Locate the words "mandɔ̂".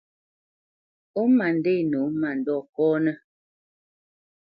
2.19-2.57